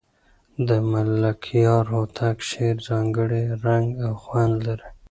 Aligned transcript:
د 0.67 0.69
ملکیار 0.91 1.83
هوتک 1.93 2.37
شعر 2.49 2.75
ځانګړی 2.87 3.43
رنګ 3.65 3.87
او 4.05 4.13
خوند 4.23 4.55
لري. 4.67 4.89